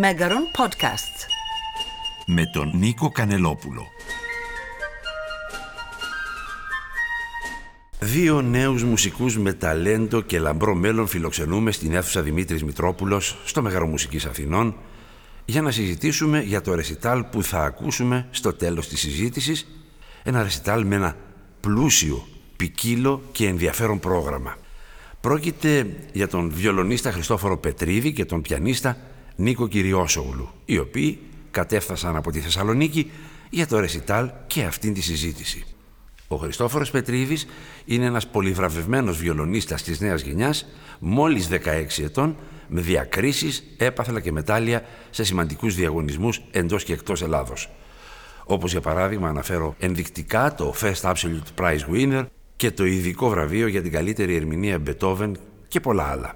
Μέγαρον 0.00 0.42
Podcasts. 0.56 1.26
Με 2.26 2.46
τον 2.52 2.72
Νίκο 2.74 3.10
Κανελόπουλο. 3.10 3.86
Δύο 8.00 8.42
νέους 8.42 8.82
μουσικούς 8.82 9.38
με 9.38 9.52
ταλέντο 9.52 10.20
και 10.20 10.38
λαμπρό 10.38 10.74
μέλλον 10.74 11.06
φιλοξενούμε 11.06 11.70
στην 11.70 11.94
αίθουσα 11.94 12.22
Δημήτρης 12.22 12.64
Μητρόπουλος 12.64 13.38
στο 13.44 13.62
Μεγαρομουσικής 13.62 14.24
Αθηνών 14.24 14.76
για 15.44 15.62
να 15.62 15.70
συζητήσουμε 15.70 16.40
για 16.40 16.60
το 16.60 16.74
ρεσιτάλ 16.74 17.24
που 17.24 17.42
θα 17.42 17.64
ακούσουμε 17.64 18.26
στο 18.30 18.52
τέλος 18.52 18.88
της 18.88 19.00
συζήτησης 19.00 19.66
ένα 20.22 20.42
ρεσιτάλ 20.42 20.84
με 20.84 20.94
ένα 20.94 21.16
πλούσιο, 21.60 22.26
ποικίλο 22.56 23.22
και 23.32 23.46
ενδιαφέρον 23.46 23.98
πρόγραμμα. 23.98 24.56
Πρόκειται 25.20 25.86
για 26.12 26.28
τον 26.28 26.50
βιολονίστα 26.54 27.12
Χριστόφορο 27.12 27.58
Πετρίδη 27.58 28.12
και 28.12 28.24
τον 28.24 28.42
πιανίστα 28.42 28.96
Νίκο 29.40 29.68
Κυριόσογλου, 29.68 30.48
οι 30.64 30.78
οποίοι 30.78 31.18
κατέφθασαν 31.50 32.16
από 32.16 32.30
τη 32.30 32.40
Θεσσαλονίκη 32.40 33.10
για 33.50 33.66
το 33.66 33.78
ρεσιτάλ 33.80 34.30
και 34.46 34.62
αυτήν 34.62 34.94
τη 34.94 35.00
συζήτηση. 35.00 35.64
Ο 36.28 36.36
Χριστόφορος 36.36 36.90
Πετρίδης 36.90 37.46
είναι 37.84 38.04
ένας 38.04 38.26
πολυβραβευμένος 38.26 39.18
βιολονίστας 39.18 39.82
της 39.82 40.00
νέας 40.00 40.22
γενιάς, 40.22 40.66
μόλις 40.98 41.48
16 41.48 42.02
ετών, 42.02 42.36
με 42.68 42.80
διακρίσεις, 42.80 43.64
έπαθλα 43.76 44.20
και 44.20 44.32
μετάλλια 44.32 44.84
σε 45.10 45.24
σημαντικούς 45.24 45.74
διαγωνισμούς 45.74 46.42
εντός 46.50 46.84
και 46.84 46.92
εκτός 46.92 47.22
Ελλάδος. 47.22 47.70
Όπως 48.44 48.70
για 48.70 48.80
παράδειγμα 48.80 49.28
αναφέρω 49.28 49.74
ενδεικτικά 49.78 50.54
το 50.54 50.74
First 50.80 51.12
Absolute 51.12 51.60
Prize 51.60 51.92
Winner 51.92 52.24
και 52.56 52.70
το 52.70 52.84
ειδικό 52.84 53.28
βραβείο 53.28 53.66
για 53.66 53.82
την 53.82 53.92
καλύτερη 53.92 54.34
ερμηνεία 54.34 54.78
Μπετόβεν 54.78 55.38
και 55.68 55.80
πολλά 55.80 56.04
άλλα. 56.04 56.34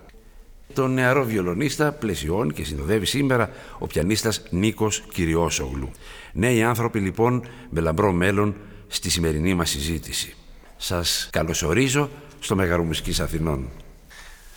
Τον 0.74 0.92
νεαρό 0.92 1.24
βιολονίστα 1.24 1.92
πλαισιώνει 1.92 2.52
και 2.52 2.64
συνοδεύει 2.64 3.06
σήμερα 3.06 3.50
ο 3.78 3.86
πιανίστας 3.86 4.42
Νίκος 4.50 5.04
Κυριόσογλου. 5.12 5.90
Νέοι 6.32 6.62
άνθρωποι 6.62 6.98
λοιπόν 6.98 7.44
με 7.70 7.80
λαμπρό 7.80 8.12
μέλλον 8.12 8.54
στη 8.86 9.10
σημερινή 9.10 9.54
μας 9.54 9.70
συζήτηση. 9.70 10.34
Σας 10.76 11.28
καλωσορίζω 11.32 12.10
στο 12.40 12.56
Μεγαρομουσικής 12.56 13.20
Αθηνών. 13.20 13.68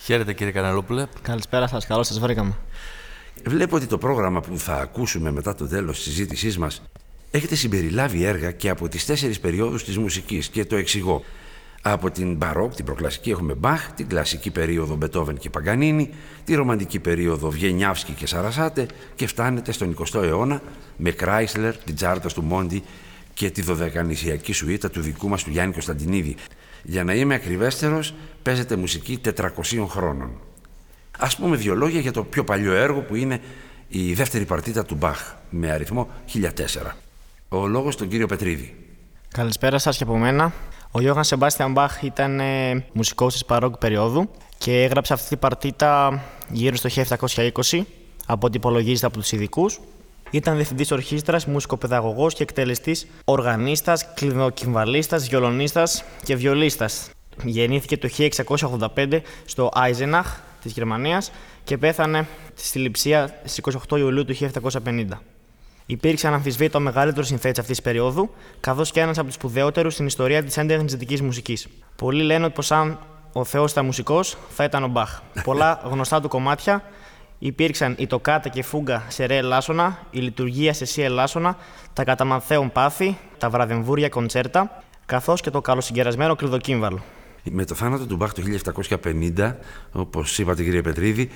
Χαίρετε 0.02 0.32
κύριε 0.32 0.52
Καναλόπουλε. 0.52 1.06
Καλησπέρα 1.22 1.66
σας, 1.66 1.86
καλώς 1.86 2.06
σας 2.06 2.18
βρήκαμε. 2.18 2.56
Βλέπω 3.46 3.76
ότι 3.76 3.86
το 3.86 3.98
πρόγραμμα 3.98 4.40
που 4.40 4.58
θα 4.58 4.74
ακούσουμε 4.74 5.30
μετά 5.30 5.54
το 5.54 5.66
τέλος 5.68 5.96
της 5.96 6.04
συζήτησής 6.04 6.58
μας 6.58 6.82
έχετε 7.30 7.54
συμπεριλάβει 7.54 8.24
έργα 8.24 8.50
και 8.52 8.68
από 8.68 8.88
τις 8.88 9.06
τέσσερις 9.06 9.40
περιόδους 9.40 9.84
της 9.84 9.98
μουσικής 9.98 10.48
και 10.48 10.64
το 10.64 10.76
εξηγώ. 10.76 11.24
Από 11.88 12.10
την 12.10 12.34
Μπαρόκ, 12.34 12.74
την 12.74 12.84
προκλασική 12.84 13.30
έχουμε 13.30 13.54
Μπαχ, 13.54 13.92
την 13.92 14.08
κλασική 14.08 14.50
περίοδο 14.50 14.94
Μπετόβεν 14.94 15.36
και 15.36 15.50
Παγκανίνη, 15.50 16.10
τη 16.44 16.54
ρομαντική 16.54 16.98
περίοδο 16.98 17.50
Βιενιάυσκι 17.50 18.12
και 18.12 18.26
Σαρασάτε 18.26 18.86
και 19.14 19.26
φτάνετε 19.26 19.72
στον 19.72 19.96
20ο 19.98 20.22
αιώνα 20.22 20.62
με 20.96 21.10
Κράισλερ, 21.10 21.76
την 21.76 21.94
Τζάρτα 21.94 22.28
του 22.28 22.42
Μόντι 22.42 22.82
και 23.34 23.50
τη 23.50 23.62
δωδεκανησιακή 23.62 24.52
σουίτα 24.52 24.90
του 24.90 25.00
δικού 25.00 25.28
μας 25.28 25.44
του 25.44 25.50
Γιάννη 25.50 25.72
Κωνσταντινίδη. 25.72 26.36
Για 26.82 27.04
να 27.04 27.14
είμαι 27.14 27.34
ακριβέστερος, 27.34 28.14
παίζεται 28.42 28.76
μουσική 28.76 29.18
400 29.18 29.86
χρόνων. 29.88 30.30
Ας 31.18 31.36
πούμε 31.36 31.56
δύο 31.56 31.74
λόγια 31.74 32.00
για 32.00 32.12
το 32.12 32.24
πιο 32.24 32.44
παλιό 32.44 32.72
έργο 32.72 33.00
που 33.00 33.14
είναι 33.14 33.40
η 33.88 34.14
δεύτερη 34.14 34.44
παρτίτα 34.44 34.84
του 34.84 34.94
Μπαχ 34.94 35.34
με 35.50 35.70
αριθμό 35.70 36.08
1004. 36.34 36.96
Ο 37.48 37.66
λόγος 37.66 37.94
στον 37.94 38.08
κύριο 38.08 38.26
Πετρίδη. 38.26 38.74
Καλησπέρα 39.28 39.78
σας 39.78 39.96
και 39.96 40.02
από 40.02 40.18
μένα. 40.18 40.52
Ο 40.96 41.00
Γιώργαν 41.00 41.24
Σεμπάστιαν 41.24 41.72
Μπαχ 41.72 42.02
ήταν 42.02 42.40
ε, 42.40 42.84
μουσικός 42.92 43.32
της 43.32 43.44
παρόγκου 43.44 43.78
περίοδου 43.78 44.30
και 44.58 44.82
έγραψε 44.82 45.12
αυτή 45.12 45.28
την 45.28 45.38
παρτίτα 45.38 46.22
γύρω 46.50 46.76
στο 46.76 46.88
1720 47.70 47.82
από 48.26 48.46
ό,τι 48.46 48.56
υπολογίζεται 48.56 49.06
από 49.06 49.18
τους 49.18 49.32
ειδικούς. 49.32 49.80
Ήταν 50.30 50.54
διευθυντής 50.56 50.90
ορχήστρας, 50.90 51.46
μουσικοπαιδαγωγός 51.46 52.34
και 52.34 52.42
εκτελεστής, 52.42 53.06
οργανίστας, 53.24 54.12
κλειδοκυμβαλίστα, 54.14 55.16
βιολονίστα 55.16 55.82
και 56.24 56.36
βιολίστας. 56.36 57.10
Γεννήθηκε 57.44 57.96
το 57.96 58.08
1685 58.08 59.22
στο 59.44 59.70
Άιζεναχ 59.74 60.38
της 60.62 60.72
Γερμανίας 60.72 61.30
και 61.64 61.78
πέθανε 61.78 62.26
στη 62.54 62.78
Λιψία 62.78 63.40
στις 63.44 63.60
28 63.88 63.98
Ιουλίου 63.98 64.24
του 64.24 64.34
1750. 64.34 65.22
Υπήρξε 65.86 66.26
αναμφισβήτητο 66.26 66.78
ο 66.78 66.80
μεγαλύτερο 66.80 67.26
συνθέτης 67.26 67.58
αυτής 67.58 67.76
της 67.76 67.84
περίοδου, 67.84 68.30
καθώς 68.60 68.90
και 68.90 69.00
ένας 69.00 69.18
από 69.18 69.26
τους 69.26 69.34
σπουδαιότερους 69.34 69.92
στην 69.92 70.06
ιστορία 70.06 70.44
της 70.44 70.56
έντεχνης 70.56 70.92
δυτικής 70.92 71.22
μουσικής. 71.22 71.68
Πολλοί 71.96 72.22
λένε 72.22 72.44
ότι 72.44 72.54
πως 72.54 72.72
αν 72.72 72.98
ο 73.32 73.44
Θεός 73.44 73.70
ήταν 73.70 73.84
μουσικός, 73.84 74.36
θα 74.48 74.64
ήταν 74.64 74.84
ο 74.84 74.88
Μπαχ. 74.88 75.20
Πολλά 75.44 75.80
γνωστά 75.90 76.20
του 76.20 76.28
κομμάτια 76.28 76.82
υπήρξαν 77.38 77.94
η 77.98 78.06
τοκάτα 78.06 78.48
και 78.48 78.62
φούγκα 78.62 79.04
σε 79.08 79.24
ρε 79.24 79.36
ελάσσονα, 79.36 79.98
η 80.10 80.18
λειτουργία 80.18 80.72
σε 80.72 80.84
σι 80.84 81.02
ελάσσονα, 81.02 81.56
τα 81.92 82.04
καταμαθαίων 82.04 82.72
πάθη, 82.72 83.18
τα 83.38 83.50
βραδεμβούρια 83.50 84.08
κοντσέρτα, 84.08 84.82
καθώς 85.06 85.40
και 85.40 85.50
το 85.50 85.60
καλοσυγκερασμένο 85.60 86.36
κλειδοκύμβαλο. 86.36 87.02
Με 87.50 87.64
το 87.64 87.74
θάνατο 87.74 88.06
του 88.06 88.16
Μπαχ 88.16 88.32
το 88.32 88.42
1750, 89.36 89.54
όπως 89.92 90.38
είπατε 90.38 90.62
κύριε 90.62 90.82
Πετρίδη, 90.82 91.30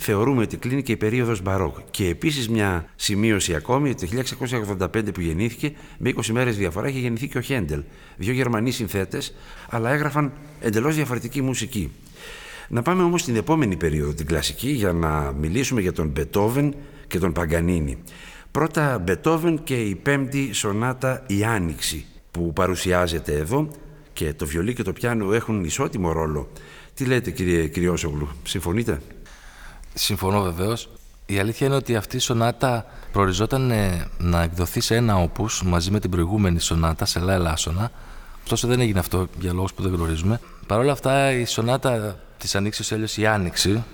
θεωρούμε 0.00 0.42
ότι 0.42 0.56
κλείνει 0.56 0.82
και 0.82 0.92
η 0.92 0.96
περίοδος 0.96 1.42
Μπαρόκ. 1.42 1.76
Και 1.90 2.08
επίσης 2.08 2.48
μια 2.48 2.84
σημείωση 2.96 3.54
ακόμη 3.54 3.90
ότι 3.90 4.06
το 4.06 4.22
1685 4.78 5.12
που 5.14 5.20
γεννήθηκε, 5.20 5.72
με 5.98 6.12
20 6.16 6.26
μέρες 6.26 6.56
διαφορά 6.56 6.88
είχε 6.88 6.98
γεννηθεί 6.98 7.28
και 7.28 7.38
ο 7.38 7.40
Χέντελ. 7.40 7.82
Δύο 8.16 8.32
Γερμανοί 8.32 8.70
συνθέτες, 8.70 9.34
αλλά 9.68 9.90
έγραφαν 9.90 10.32
εντελώς 10.60 10.94
διαφορετική 10.94 11.42
μουσική. 11.42 11.90
Να 12.68 12.82
πάμε 12.82 13.02
όμως 13.02 13.20
στην 13.20 13.36
επόμενη 13.36 13.76
περίοδο, 13.76 14.12
την 14.12 14.26
κλασική, 14.26 14.70
για 14.70 14.92
να 14.92 15.32
μιλήσουμε 15.32 15.80
για 15.80 15.92
τον 15.92 16.08
Μπετόβεν 16.08 16.74
και 17.06 17.18
τον 17.18 17.32
Παγκανίνη. 17.32 17.98
Πρώτα 18.50 18.98
Μπετόβεν 18.98 19.62
και 19.64 19.82
η 19.82 19.94
πέμπτη 19.94 20.52
σονάτα 20.52 21.24
«Η 21.26 21.44
Άνοιξη» 21.44 22.04
που 22.30 22.52
παρουσιάζεται 22.52 23.32
εδώ 23.32 23.68
και 24.12 24.32
το 24.32 24.46
βιολί 24.46 24.74
και 24.74 24.82
το 24.82 24.92
πιάνο 24.92 25.32
έχουν 25.32 25.64
ισότιμο 25.64 26.12
ρόλο. 26.12 26.50
Τι 26.94 27.04
λέτε 27.04 27.30
κύριε 27.30 27.68
Κυριόσογλου, 27.68 28.28
συμφωνείτε; 28.44 29.00
Συμφωνώ 29.94 30.42
βεβαίως. 30.42 30.88
Η 31.26 31.38
αλήθεια 31.38 31.66
είναι 31.66 31.76
ότι 31.76 31.96
αυτή 31.96 32.16
η 32.16 32.18
σονάτα 32.18 32.86
προοριζόταν 33.12 33.70
ε, 33.70 34.06
να 34.18 34.42
εκδοθεί 34.42 34.80
σε 34.80 34.94
ένα 34.94 35.16
όπους 35.16 35.62
μαζί 35.62 35.90
με 35.90 36.00
την 36.00 36.10
προηγούμενη 36.10 36.60
σονάτα 36.60 37.04
σε 37.04 37.18
λα 37.18 37.32
ελάσσονα. 37.32 37.90
Ωστόσο 38.42 38.68
δεν 38.68 38.80
έγινε 38.80 38.98
αυτό 38.98 39.26
για 39.38 39.52
λόγους 39.52 39.74
που 39.74 39.82
δεν 39.82 39.94
γνωρίζουμε. 39.94 40.40
Παρ' 40.66 40.78
όλα 40.78 40.92
αυτά 40.92 41.32
η 41.32 41.44
σονάτα 41.44 42.18
της 42.38 42.54
Ανοίξης 42.54 42.92
Έλιος 42.92 43.16
η 43.16 43.26
Άνοιξη, 43.26 43.84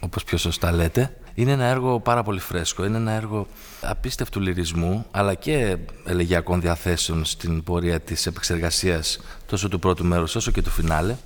όπως 0.00 0.24
πιο 0.24 0.38
σωστά 0.38 0.72
λέτε, 0.72 1.16
είναι 1.34 1.52
ένα 1.52 1.64
έργο 1.64 2.00
πάρα 2.00 2.22
πολύ 2.22 2.40
φρέσκο. 2.40 2.84
Είναι 2.84 2.96
ένα 2.96 3.12
έργο 3.12 3.46
απίστευτου 3.80 4.40
λυρισμού, 4.40 5.06
αλλά 5.10 5.34
και 5.34 5.76
ελεγιακών 6.04 6.60
διαθέσεων 6.60 7.24
στην 7.24 7.62
πορεία 7.62 8.00
της 8.00 8.26
επεξεργασίας 8.26 9.20
τόσο 9.46 9.68
του 9.68 9.78
πρώτου 9.78 10.04
μέρους 10.04 10.34
όσο 10.34 10.50
και 10.50 10.62
του 10.62 10.70
φινάλε. 10.70 11.16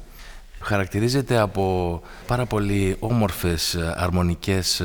Χαρακτηρίζεται 0.60 1.38
από 1.38 2.02
πάρα 2.26 2.46
πολύ 2.46 2.96
όμορφες 2.98 3.76
αρμονικές 3.94 4.82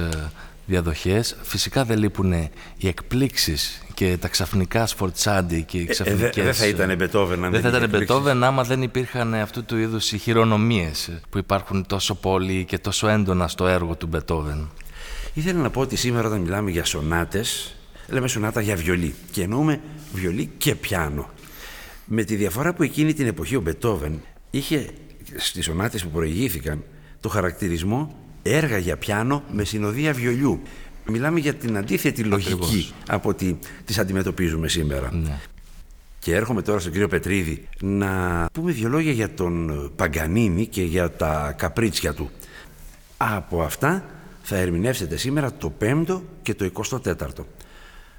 διαδοχές. 0.65 1.35
Φυσικά 1.41 1.85
δεν 1.85 1.97
λείπουν 1.97 2.31
οι 2.77 2.87
εκπλήξεις 2.87 3.81
και 3.93 4.17
τα 4.17 4.27
ξαφνικά 4.27 4.85
σφορτσάντι 4.85 5.63
και 5.63 5.77
οι 5.77 5.85
ξαφνικές... 5.85 6.37
Ε, 6.37 6.43
δεν 6.43 6.53
θα 6.53 6.67
ήταν 6.67 6.95
Μπετόβεν 6.95 7.45
αν 7.45 7.51
δεν 7.51 7.61
θα 7.61 7.67
ήταν 7.67 7.89
Μπετόβεν 7.89 8.43
άμα 8.43 8.63
δεν 8.63 8.81
υπήρχαν 8.81 9.33
αυτού 9.33 9.65
του 9.65 9.77
είδους 9.77 10.11
οι 10.11 10.17
χειρονομίες 10.17 11.19
που 11.29 11.37
υπάρχουν 11.37 11.85
τόσο 11.85 12.15
πολύ 12.15 12.65
και 12.65 12.77
τόσο 12.77 13.07
έντονα 13.07 13.47
στο 13.47 13.67
έργο 13.67 13.95
του 13.95 14.07
Μπετόβεν. 14.07 14.69
Ήθελα 15.33 15.59
να 15.59 15.69
πω 15.69 15.81
ότι 15.81 15.95
σήμερα 15.95 16.27
όταν 16.27 16.41
μιλάμε 16.41 16.71
για 16.71 16.85
σονάτες, 16.85 17.75
λέμε 18.07 18.27
σονάτα 18.27 18.61
για 18.61 18.75
βιολί 18.75 19.15
και 19.31 19.41
εννοούμε 19.43 19.81
βιολί 20.13 20.51
και 20.57 20.75
πιάνο. 20.75 21.29
Με 22.05 22.23
τη 22.23 22.35
διαφορά 22.35 22.73
που 22.73 22.83
εκείνη 22.83 23.13
την 23.13 23.27
εποχή 23.27 23.55
ο 23.55 23.61
Μπετόβεν 23.61 24.21
είχε 24.49 24.89
στις 25.35 25.65
σονάτες 25.65 26.03
που 26.03 26.09
προηγήθηκαν 26.09 26.83
το 27.19 27.29
χαρακτηρισμό 27.29 28.15
έργα 28.43 28.77
για 28.77 28.97
πιάνο 28.97 29.43
με 29.51 29.63
συνοδεία 29.63 30.13
βιολιού. 30.13 30.61
Μιλάμε 31.07 31.39
για 31.39 31.53
την 31.53 31.77
αντίθετη 31.77 32.23
λογική 32.23 32.93
από 33.07 33.29
ότι 33.29 33.59
τις 33.85 33.99
αντιμετωπίζουμε 33.99 34.67
σήμερα. 34.67 35.13
Ναι. 35.13 35.39
Και 36.19 36.35
έρχομαι 36.35 36.61
τώρα 36.61 36.79
στον 36.79 36.91
κύριο 36.91 37.07
Πετρίδη 37.07 37.67
να 37.81 38.45
πούμε 38.53 38.71
δύο 38.71 38.89
λόγια 38.89 39.11
για 39.11 39.33
τον 39.33 39.91
Παγκανίνη 39.95 40.65
και 40.65 40.83
για 40.83 41.11
τα 41.11 41.53
καπρίτσια 41.57 42.13
του. 42.13 42.29
Από 43.17 43.61
αυτά 43.61 44.05
θα 44.41 44.57
ερμηνεύσετε 44.57 45.17
σήμερα 45.17 45.53
το 45.53 45.73
5ο 45.81 46.21
και 46.41 46.53
το 46.53 46.71
24ο. 46.89 47.45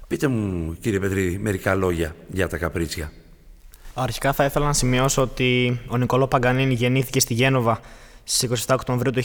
Πείτε 0.07 0.27
μου 0.27 0.75
κύριε 0.79 0.99
Πετρίδη 0.99 1.37
μερικά 1.37 1.75
λόγια 1.75 2.15
για 2.31 2.47
τα 2.47 2.57
καπρίτσια. 2.57 3.11
Αρχικά 3.99 4.33
θα 4.33 4.45
ήθελα 4.45 4.65
να 4.65 4.73
σημειώσω 4.73 5.21
ότι 5.21 5.79
ο 5.87 5.97
Νικόλο 5.97 6.27
Παγκανίνη 6.27 6.73
γεννήθηκε 6.73 7.19
στη 7.19 7.33
Γένοβα 7.33 7.79
στις 8.23 8.65
27 8.67 8.73
Οκτωβρίου 8.73 9.11
του 9.11 9.23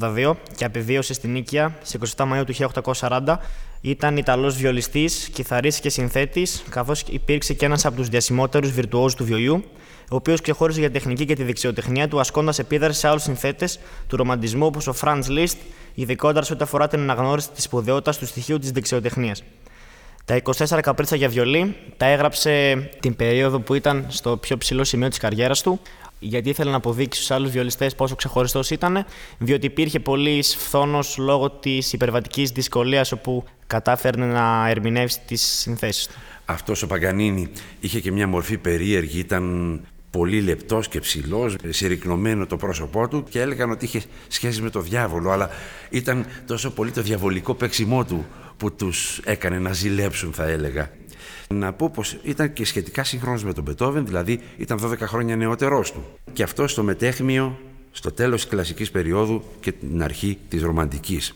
1782 0.00 0.32
και 0.56 0.64
απεβίωσε 0.64 1.14
στην 1.14 1.32
Νίκαια 1.32 1.78
στις 1.82 2.14
27 2.16 2.24
Μαΐου 2.24 2.44
του 2.46 2.54
1840. 2.98 3.36
Ήταν 3.80 4.16
Ιταλός 4.16 4.56
βιολιστής, 4.56 5.28
κιθαρίστης 5.32 5.80
και 5.80 5.88
συνθέτης, 5.88 6.64
καθώς 6.70 7.04
υπήρξε 7.08 7.54
και 7.54 7.64
ένας 7.64 7.84
από 7.84 7.96
τους 7.96 8.08
διασημότερους 8.08 8.70
βιρτουόζους 8.70 9.14
του 9.14 9.24
βιολιού. 9.24 9.64
ο 10.10 10.16
οποίος 10.16 10.40
ξεχώριζε 10.40 10.80
για 10.80 10.90
τεχνική 10.90 11.24
και 11.24 11.34
τη 11.34 11.42
δεξιοτεχνία 11.42 12.08
του, 12.08 12.20
ασκώντας 12.20 12.58
επίδραση 12.58 12.98
σε 12.98 13.08
άλλους 13.08 13.22
συνθέτες 13.22 13.78
του 14.06 14.16
ρομαντισμού 14.16 14.66
όπως 14.66 14.86
ο 14.86 14.92
Φραντ 14.92 15.24
Λίστ, 15.26 15.56
ειδικότερα 15.94 16.44
σε 16.44 16.52
ό,τι 16.52 16.62
αφορά 16.62 16.88
την 16.88 17.00
αναγνώριση 17.00 17.50
της 17.50 17.64
σπουδαιότητας 17.64 18.18
του 18.18 18.26
στοιχείου 18.26 18.58
της 18.58 18.70
δεξιοτεχνίας. 18.70 19.42
Τα 20.24 20.42
24 20.42 20.78
καπρίτσα 20.82 21.16
για 21.16 21.28
βιολί 21.28 21.76
τα 21.96 22.06
έγραψε 22.06 22.74
την 23.00 23.16
περίοδο 23.16 23.60
που 23.60 23.74
ήταν 23.74 24.06
στο 24.08 24.36
πιο 24.36 24.58
ψηλό 24.58 24.84
σημείο 24.84 25.08
της 25.08 25.18
καριέρας 25.18 25.62
του, 25.62 25.80
γιατί 26.18 26.48
ήθελε 26.48 26.70
να 26.70 26.76
αποδείξει 26.76 27.18
στους 27.20 27.30
άλλους 27.30 27.50
βιολιστές 27.50 27.94
πόσο 27.94 28.14
ξεχωριστός 28.14 28.70
ήταν, 28.70 29.04
διότι 29.38 29.66
υπήρχε 29.66 30.00
πολύς 30.00 30.56
φθόνος 30.56 31.16
λόγω 31.18 31.50
της 31.50 31.92
υπερβατικής 31.92 32.50
δυσκολίας 32.50 33.12
όπου 33.12 33.44
κατάφερνε 33.66 34.26
να 34.26 34.68
ερμηνεύσει 34.68 35.20
τις 35.26 35.42
συνθέσεις 35.42 36.06
του. 36.06 36.14
Αυτός 36.44 36.82
ο 36.82 36.86
Παγκανίνη 36.86 37.48
είχε 37.80 38.00
και 38.00 38.12
μια 38.12 38.26
μορφή 38.26 38.58
περίεργη, 38.58 39.18
ήταν 39.18 39.80
πολύ 40.10 40.40
λεπτός 40.40 40.88
και 40.88 41.00
ψηλός, 41.00 41.56
συρρυκνωμένο 41.68 42.46
το 42.46 42.56
πρόσωπό 42.56 43.08
του 43.08 43.24
και 43.30 43.40
έλεγαν 43.40 43.70
ότι 43.70 43.84
είχε 43.84 44.02
σχέση 44.28 44.62
με 44.62 44.70
το 44.70 44.80
διάβολο, 44.80 45.30
αλλά 45.30 45.50
ήταν 45.90 46.26
τόσο 46.46 46.70
πολύ 46.70 46.90
το 46.90 47.02
διαβολικό 47.02 47.54
παίξιμό 47.54 48.04
του 48.04 48.26
που 48.64 48.74
τους 48.74 49.20
έκανε 49.24 49.58
να 49.58 49.72
ζηλέψουν 49.72 50.32
θα 50.32 50.44
έλεγα. 50.44 50.90
Να 51.48 51.72
πω 51.72 51.90
πως 51.90 52.18
ήταν 52.22 52.52
και 52.52 52.64
σχετικά 52.64 53.04
σύγχρονος 53.04 53.44
με 53.44 53.52
τον 53.52 53.64
Μπετόβεν, 53.64 54.06
δηλαδή 54.06 54.40
ήταν 54.56 54.78
12 54.82 54.98
χρόνια 54.98 55.36
νεότερός 55.36 55.92
του. 55.92 56.04
Και 56.32 56.42
αυτό 56.42 56.66
στο 56.66 56.82
μετέχμιο, 56.82 57.58
στο 57.90 58.12
τέλος 58.12 58.40
της 58.40 58.50
κλασικής 58.50 58.90
περίοδου 58.90 59.42
και 59.60 59.72
την 59.72 60.02
αρχή 60.02 60.38
της 60.48 60.62
ρομαντικής. 60.62 61.34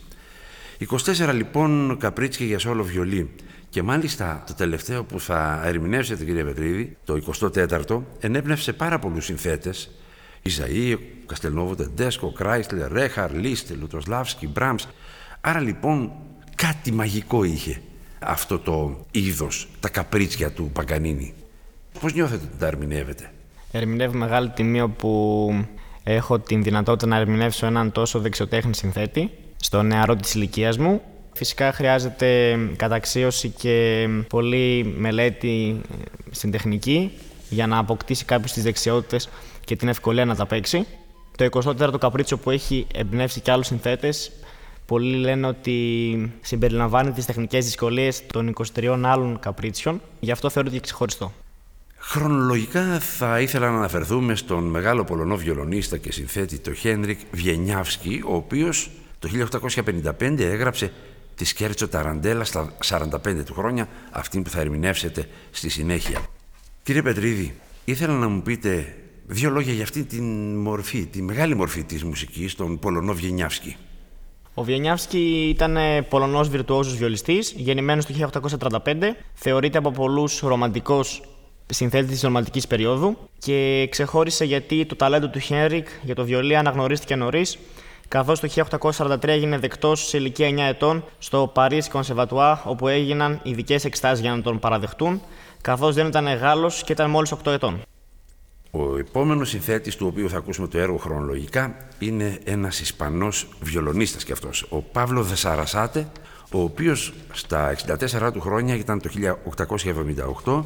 24 0.79 1.35
λοιπόν 1.35 1.97
καπρίτσια 1.99 2.47
για 2.47 2.59
σόλο 2.59 2.85
βιολί. 2.85 3.31
Και 3.69 3.83
μάλιστα 3.83 4.43
το 4.47 4.55
τελευταίο 4.55 5.05
που 5.05 5.21
θα 5.21 5.63
ερμηνεύσετε 5.65 6.25
κύριε 6.25 6.45
Πετρίδη, 6.45 6.97
το 7.05 7.21
24ο, 7.41 8.03
ενέπνευσε 8.21 8.73
πάρα 8.73 8.99
πολλούς 8.99 9.25
συνθέτες. 9.25 9.91
Ιζαή, 10.43 10.99
Καστελνόβο 11.27 11.75
Τεντέσκο, 11.75 12.33
Κράισλερ, 12.33 12.93
Ρέχαρ, 12.93 13.35
Λίστε, 13.35 13.75
Λουτοσλάβσκι, 13.75 14.47
Μπράμς. 14.47 14.87
Άρα 15.41 15.61
λοιπόν 15.61 16.13
κάτι 16.67 16.93
μαγικό 16.93 17.45
είχε 17.45 17.81
αυτό 18.19 18.59
το 18.59 18.97
είδος, 19.11 19.69
τα 19.81 19.89
καπρίτσια 19.89 20.51
του 20.51 20.71
Παγκανίνη. 20.73 21.35
Πώς 22.01 22.15
νιώθετε 22.15 22.45
ότι 22.45 22.59
τα 22.59 22.67
ερμηνεύετε; 22.67 23.31
Ερμηνεύω 23.73 24.19
μεγάλη 24.19 24.51
τιμή 24.51 24.81
όπου 24.81 25.51
έχω 26.05 26.39
την 26.39 26.63
δυνατότητα 26.63 27.07
να 27.07 27.17
ερμηνεύσω 27.17 27.67
έναν 27.67 27.93
τόσο 27.93 28.21
δεξιοτέχνη 28.21 28.75
συνθέτη 28.75 29.31
στο 29.57 29.83
νεαρό 29.83 30.17
της 30.17 30.35
ηλικίας 30.35 30.79
μου 30.79 31.03
Φυσικά 31.39 31.73
χρειάζεται 31.73 32.59
καταξίωση 32.77 33.49
και 33.49 34.09
πολλή 34.29 34.95
μελέτη 34.97 35.81
ε, 35.91 35.95
στην 36.31 36.51
τεχνική 36.51 37.13
για 37.49 37.67
να 37.67 37.79
αποκτήσει 37.79 38.25
κάποιος 38.25 38.53
τις 38.53 38.63
δεξιότητες 38.63 39.29
και 39.65 39.77
την 39.77 39.89
ευκολία 39.89 40.25
να 40.25 40.37
τα 40.37 40.47
παίξει. 40.47 40.87
Το 41.37 41.49
24ο 41.53 41.99
καπρίτσιο 42.01 42.39
που 42.39 42.51
έχει 42.51 42.87
εμπνεύσει 42.95 43.41
και 43.41 43.51
άλλους 43.51 43.67
συνθέτες 43.67 44.31
Πολλοί 44.89 45.17
λένε 45.17 45.47
ότι 45.47 46.33
συμπεριλαμβάνει 46.41 47.11
τις 47.11 47.25
τεχνικές 47.25 47.65
δυσκολίες 47.65 48.27
των 48.27 48.55
23 48.75 49.01
άλλων 49.03 49.39
καπρίτσιων, 49.39 50.01
γι' 50.21 50.31
αυτό 50.31 50.51
θεωρείται 50.51 50.75
και 50.75 50.81
ξεχωριστό. 50.81 51.33
Χρονολογικά 51.99 52.99
θα 52.99 53.41
ήθελα 53.41 53.71
να 53.71 53.77
αναφερθούμε 53.77 54.35
στον 54.35 54.65
μεγάλο 54.65 55.05
Πολωνό 55.05 55.37
βιολονίστα 55.37 55.97
και 55.97 56.13
συνθέτη 56.13 56.59
το 56.59 56.75
Χένρικ 56.75 57.21
Βιενιάβσκι, 57.31 58.23
ο 58.27 58.35
οποίος 58.35 58.91
το 59.19 59.29
1855 60.21 60.39
έγραψε 60.39 60.93
τη 61.35 61.45
Σκέρτσο 61.45 61.89
Ταραντέλα 61.89 62.45
στα 62.45 62.73
45 62.85 63.45
του 63.45 63.55
χρόνια, 63.55 63.89
αυτή 64.11 64.41
που 64.41 64.51
θα 64.51 64.61
ερμηνεύσετε 64.61 65.29
στη 65.51 65.69
συνέχεια. 65.69 66.21
Κύριε 66.83 67.03
Πετρίδη, 67.03 67.55
ήθελα 67.85 68.13
να 68.13 68.29
μου 68.29 68.43
πείτε 68.43 68.97
δύο 69.27 69.51
λόγια 69.51 69.73
για 69.73 69.83
αυτή 69.83 70.05
τη 70.05 70.21
μορφή, 70.21 71.07
τη 71.07 71.23
μεγάλη 71.23 71.55
μορφή 71.55 71.85
της 71.85 72.05
μουσικής, 72.05 72.55
τον 72.55 72.79
Πολωνό 72.79 73.15
Βιενιάβσκι. 73.15 73.77
Ο 74.59 74.63
Βιενιάβσκι 74.63 75.49
ήταν 75.49 75.77
Πολωνός 76.09 76.49
βιρτουόζος 76.49 76.97
βιολιστής, 76.97 77.53
γεννημένος 77.57 78.07
το 78.07 78.15
1835, 78.15 79.17
θεωρείται 79.35 79.79
από 79.79 79.91
πολλούς 79.91 80.41
ρομαντικός 80.41 81.23
συνθέτης 81.67 82.11
της 82.11 82.23
ρομαντικής 82.23 82.67
περίοδου 82.67 83.17
και 83.39 83.89
ξεχώρισε 83.91 84.45
γιατί 84.45 84.87
το 84.87 84.97
ταλέντο 84.97 85.29
του 85.29 85.39
Χένρικ 85.39 85.89
για 86.03 86.15
το 86.15 86.25
βιολί 86.25 86.57
αναγνωρίστηκε 86.57 87.17
νωρίς 87.17 87.59
καθώς 88.09 88.41
το 88.41 88.49
1843 88.99 89.25
έγινε 89.29 89.59
δεκτός 89.59 90.09
σε 90.09 90.17
ηλικία 90.17 90.49
9 90.49 90.59
ετών 90.59 91.05
στο 91.19 91.53
Paris 91.55 91.83
Conservatoire, 91.93 92.57
όπου 92.65 92.89
έγιναν 92.89 93.41
ειδικές 93.43 93.85
εξτάσει 93.85 94.21
για 94.21 94.31
να 94.31 94.43
τον 94.43 94.59
παραδεχτούν, 94.59 95.23
καθώς 95.61 95.95
δεν 95.95 96.07
ήταν 96.07 96.35
Γάλλος 96.35 96.83
και 96.83 96.93
ήταν 96.93 97.11
μόλις 97.11 97.33
8 97.33 97.53
ετών. 97.53 97.83
Ο 98.71 98.99
επόμενος 98.99 99.49
συνθέτης 99.49 99.97
του 99.97 100.07
οποίου 100.07 100.29
θα 100.29 100.37
ακούσουμε 100.37 100.69
το 100.69 100.79
έργο 100.79 100.97
χρονολογικά 100.97 101.77
είναι 101.99 102.39
ένας 102.45 102.81
Ισπανός 102.81 103.49
βιολονίστας 103.61 104.25
κι 104.25 104.33
αυτός, 104.33 104.67
ο 104.69 104.83
Παύλο 104.83 105.23
Δεσαρασάτε, 105.23 106.11
ο 106.53 106.61
οποίος 106.61 107.13
στα 107.33 107.71
64 107.71 108.33
του 108.33 108.41
χρόνια, 108.41 108.75
ήταν 108.75 109.01
το 109.01 109.09
1878, 110.45 110.65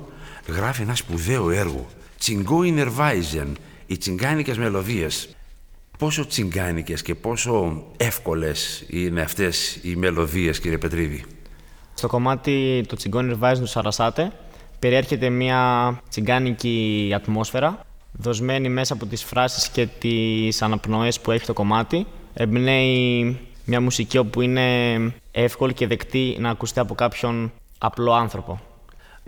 γράφει 0.48 0.82
ένα 0.82 0.94
σπουδαίο 0.94 1.50
έργο. 1.50 1.86
Τσιγκό 2.18 2.62
Ινερβάιζεν, 2.62 3.56
οι 3.86 3.96
τσιγκάνικες 3.98 4.58
μελωδίες, 4.58 5.36
Πόσο 5.98 6.26
τσιγκάνικες 6.26 7.02
και 7.02 7.14
πόσο 7.14 7.82
εύκολες 7.96 8.84
είναι 8.88 9.20
αυτές 9.20 9.78
οι 9.82 9.96
μελωδίες, 9.96 10.60
κύριε 10.60 10.78
Πετρίδη; 10.78 11.24
Στο 11.94 12.06
κομμάτι 12.06 12.84
το 12.88 12.96
τσιγκόνι 12.96 13.38
Rise 13.42 13.56
του 13.58 13.66
Σαρασάτε 13.66 14.32
περιέρχεται 14.78 15.28
μια 15.28 16.00
τσιγκάνικη 16.08 17.10
ατμόσφαιρα 17.14 17.84
δοσμένη 18.12 18.68
μέσα 18.68 18.92
από 18.92 19.06
τις 19.06 19.24
φράσεις 19.24 19.68
και 19.68 19.86
τις 19.86 20.62
αναπνοές 20.62 21.20
που 21.20 21.30
έχει 21.30 21.46
το 21.46 21.52
κομμάτι. 21.52 22.06
Εμπνέει 22.34 23.38
μια 23.64 23.80
μουσική 23.80 24.18
όπου 24.18 24.40
είναι 24.40 24.96
εύκολη 25.30 25.72
και 25.72 25.86
δεκτή 25.86 26.36
να 26.40 26.50
ακουστεί 26.50 26.80
από 26.80 26.94
κάποιον 26.94 27.52
απλό 27.78 28.12
άνθρωπο. 28.12 28.60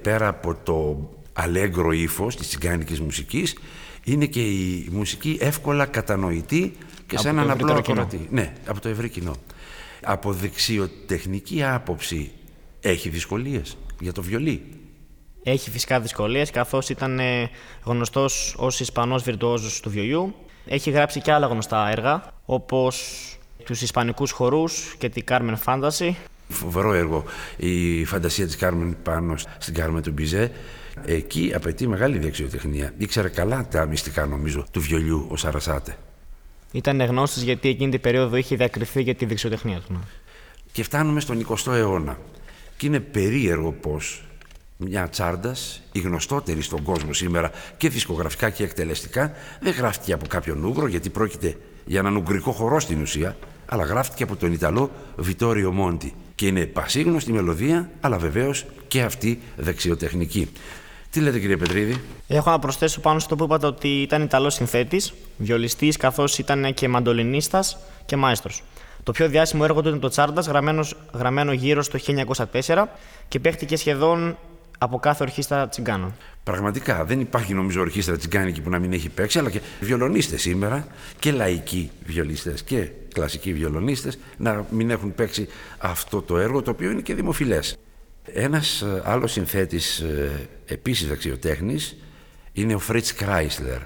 Πέρα 0.02 0.28
από 0.28 0.54
το 0.62 1.08
αλέγκρο 1.32 1.92
ύφος 1.92 2.36
της 2.36 2.48
τσιγκάνικης 2.48 3.00
μουσικής, 3.00 3.56
είναι 4.04 4.26
και 4.26 4.40
η 4.40 4.88
μουσική 4.92 5.38
εύκολα 5.40 5.86
κατανοητή 5.86 6.76
και 7.06 7.18
σε 7.18 7.28
έναν 7.28 7.50
απλό 7.50 7.72
ακροατή. 7.72 8.28
Ναι, 8.30 8.52
από 8.66 8.80
το 8.80 8.88
ευρύ 8.88 9.08
κοινό. 9.08 9.34
Από 10.02 10.32
δεξιοτεχνική 10.32 11.62
άποψη 11.62 12.30
έχει 12.80 13.08
δυσκολίες 13.08 13.76
για 14.00 14.12
το 14.12 14.22
βιολί; 14.22 14.62
Έχει 15.44 15.70
φυσικά 15.70 16.00
δυσκολίες 16.00 16.50
καθώς 16.50 16.88
ήταν 16.88 17.18
ε, 17.18 17.50
γνωστός 17.84 18.54
ως 18.58 18.80
Ισπανός 18.80 19.22
βιρτουόζος 19.22 19.80
του 19.80 19.90
βιολιού. 19.90 20.34
Έχει 20.66 20.90
γράψει 20.90 21.20
και 21.20 21.32
άλλα 21.32 21.46
γνωστά 21.46 21.88
έργα 21.90 22.32
όπως 22.44 23.18
τους 23.64 23.82
Ισπανικούς 23.82 24.30
χορούς 24.30 24.94
και 24.98 25.08
την 25.08 25.24
Carmen 25.28 25.54
Fantasy. 25.64 26.12
Φοβερό 26.48 26.92
έργο 26.92 27.24
η 27.56 28.04
φαντασία 28.04 28.46
της 28.46 28.58
Carmen 28.60 28.92
πάνω 29.02 29.36
στην 29.58 29.74
Carmen 29.78 30.02
του 30.02 30.12
Μπιζέ 30.12 30.52
Εκεί 31.04 31.52
απαιτεί 31.54 31.88
μεγάλη 31.88 32.18
δεξιοτεχνία. 32.18 32.92
Ήξερε 32.96 33.28
καλά 33.28 33.68
τα 33.68 33.86
μυστικά, 33.86 34.26
νομίζω, 34.26 34.66
του 34.70 34.80
βιολιού 34.80 35.26
ο 35.30 35.36
Σαρασάτε. 35.36 35.96
Ήταν 36.72 37.00
γνώστης 37.00 37.42
γιατί 37.42 37.68
εκείνη 37.68 37.90
την 37.90 38.00
περίοδο 38.00 38.36
είχε 38.36 38.56
διακριθεί 38.56 39.02
για 39.02 39.14
τη 39.14 39.24
δεξιοτεχνία 39.24 39.78
του. 39.78 39.92
Ναι. 39.92 39.98
Και 40.72 40.82
φτάνουμε 40.82 41.20
στον 41.20 41.46
20ο 41.48 41.72
αιώνα. 41.72 42.18
Και 42.76 42.86
είναι 42.86 43.00
περίεργο 43.00 43.72
πως 43.72 44.23
μια 44.76 45.08
τσάρντας, 45.08 45.82
η 45.92 46.00
γνωστότερη 46.00 46.62
στον 46.62 46.82
κόσμο 46.82 47.12
σήμερα 47.12 47.50
και 47.76 47.88
δισκογραφικά 47.88 48.50
και 48.50 48.62
εκτελεστικά, 48.62 49.32
δεν 49.60 49.72
γράφτηκε 49.72 50.12
από 50.12 50.26
κάποιον 50.26 50.64
Ούγγρο 50.64 50.86
γιατί 50.86 51.10
πρόκειται 51.10 51.56
για 51.84 51.98
έναν 51.98 52.16
ουγγρικό 52.16 52.52
χορό 52.52 52.80
στην 52.80 53.00
ουσία, 53.00 53.36
αλλά 53.66 53.84
γράφτηκε 53.84 54.22
από 54.22 54.36
τον 54.36 54.52
Ιταλό 54.52 54.90
Βιτόριο 55.16 55.72
Μόντι. 55.72 56.14
Και 56.34 56.46
είναι 56.46 56.66
πασίγνωστη 56.66 57.32
μελωδία, 57.32 57.90
αλλά 58.00 58.18
βεβαίως 58.18 58.66
και 58.88 59.02
αυτή 59.02 59.40
δεξιοτεχνική. 59.56 60.50
Τι 61.10 61.20
λέτε 61.20 61.38
κύριε 61.38 61.56
Πετρίδη; 61.56 62.00
Έχω 62.26 62.50
να 62.50 62.58
προσθέσω 62.58 63.00
πάνω 63.00 63.18
στο 63.18 63.36
που 63.36 63.44
είπατε 63.44 63.66
ότι 63.66 63.88
ήταν 63.88 64.22
Ιταλός 64.22 64.54
συνθέτης, 64.54 65.14
βιολιστής, 65.36 65.96
καθώς 65.96 66.38
ήταν 66.38 66.74
και 66.74 66.88
μαντολινίστας 66.88 67.76
και 68.06 68.16
μάιστρο. 68.16 68.50
Το 69.02 69.12
πιο 69.12 69.28
διάσημο 69.28 69.62
έργο 69.64 69.82
του 69.82 69.88
είναι 69.88 69.98
το 69.98 70.08
Τσάρντας, 70.08 70.46
γραμμένος 71.12 71.54
γύρω 71.54 71.82
στο 71.82 71.98
1904 71.98 72.84
και 73.28 73.40
παίχτηκε 73.40 73.76
σχεδόν 73.76 74.36
από 74.78 74.98
κάθε 74.98 75.22
ορχήστρα 75.22 75.68
τσιγκάνων. 75.68 76.14
Πραγματικά 76.42 77.04
δεν 77.04 77.20
υπάρχει 77.20 77.54
νομίζω 77.54 77.80
ορχήστρα 77.80 78.16
τσιγκάνικη 78.16 78.60
που 78.60 78.70
να 78.70 78.78
μην 78.78 78.92
έχει 78.92 79.08
παίξει, 79.08 79.38
αλλά 79.38 79.50
και 79.50 79.60
βιολονίστες 79.80 80.40
σήμερα 80.40 80.86
και 81.18 81.32
λαϊκοί 81.32 81.90
βιολιστέ 82.04 82.54
και 82.64 82.88
κλασικοί 83.12 83.52
βιολονίστες 83.52 84.18
να 84.36 84.66
μην 84.70 84.90
έχουν 84.90 85.14
παίξει 85.14 85.48
αυτό 85.78 86.22
το 86.22 86.38
έργο 86.38 86.62
το 86.62 86.70
οποίο 86.70 86.90
είναι 86.90 87.00
και 87.00 87.14
δημοφιλές. 87.14 87.76
Ένας 88.24 88.80
ε, 88.80 89.02
άλλος 89.04 89.32
συνθέτης 89.32 89.98
ε, 89.98 90.48
επίσης 90.66 91.08
δεξιοτέχνης 91.08 91.96
είναι 92.52 92.74
ο 92.74 92.78
Φρίτς 92.78 93.14
Κράισλερ, 93.14 93.80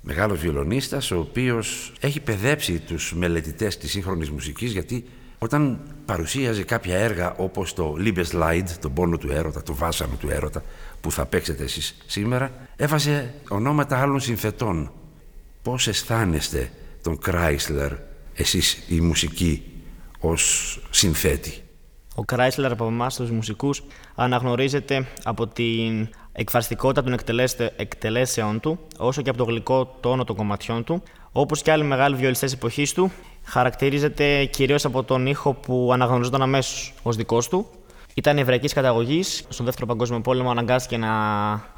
μεγάλος 0.00 0.40
βιολονίστας 0.40 1.10
ο 1.10 1.18
οποίος 1.18 1.92
έχει 2.00 2.20
παιδέψει 2.20 2.78
τους 2.78 3.14
μελετητές 3.14 3.78
της 3.78 3.90
σύγχρονης 3.90 4.30
μουσικής 4.30 4.72
γιατί 4.72 5.04
Όταν 5.42 5.80
παρουσίαζε 6.04 6.62
κάποια 6.62 6.96
έργα 6.96 7.34
όπως 7.36 7.74
το 7.74 7.96
Liebesleid, 7.98 8.64
τον 8.80 8.92
πόνο 8.92 9.18
του 9.18 9.32
έρωτα, 9.32 9.62
το 9.62 9.74
βάσανο 9.74 10.14
του 10.20 10.30
έρωτα, 10.30 10.62
που 11.00 11.12
θα 11.12 11.26
παίξετε 11.26 11.62
εσείς 11.62 11.96
σήμερα, 12.06 12.52
έβαζε 12.76 13.34
ονόματα 13.48 14.00
άλλων 14.00 14.20
συνθετών. 14.20 14.92
Πώς 15.62 15.88
αισθάνεστε 15.88 16.70
τον 17.02 17.18
Chrysler, 17.26 17.90
εσείς 18.34 18.84
η 18.88 19.00
μουσική, 19.00 19.62
ως 20.20 20.78
συνθέτη; 20.90 21.62
Ο 22.14 22.22
Chrysler 22.32 22.68
από 22.70 22.86
εμάς 22.86 23.16
τους 23.16 23.30
μουσικούς 23.30 23.82
αναγνωρίζεται 24.14 25.06
από 25.22 25.46
την 25.46 26.08
εκφραστικότητα 26.32 27.02
των 27.02 27.16
εκτελέσεων 27.76 28.60
του, 28.60 28.78
όσο 28.98 29.22
και 29.22 29.28
από 29.30 29.38
το 29.38 29.44
γλυκό 29.44 29.96
τόνο 30.00 30.24
των 30.24 30.36
κομματιών 30.36 30.84
του. 30.84 31.02
Όπως 31.32 31.62
και 31.62 31.70
άλλοι 31.70 31.84
μεγάλοι 31.84 32.16
βιολιστές 32.16 32.52
εποχής 32.52 32.92
του, 32.92 33.12
χαρακτηρίζεται 33.50 34.44
κυρίως 34.44 34.84
από 34.84 35.02
τον 35.02 35.26
ήχο 35.26 35.52
που 35.52 35.90
αναγνωριζόταν 35.92 36.42
αμέσως 36.42 36.94
ως 37.02 37.16
δικός 37.16 37.48
του. 37.48 37.66
Ήταν 38.14 38.38
εβραϊκής 38.38 38.72
καταγωγής. 38.72 39.44
Στον 39.48 39.64
Δεύτερο 39.64 39.86
Παγκόσμιο 39.86 40.20
Πόλεμο 40.20 40.50
αναγκάστηκε 40.50 40.96
να 40.96 41.08